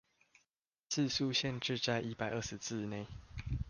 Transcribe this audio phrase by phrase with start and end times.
[0.89, 3.05] 字數限制在一百二十字以內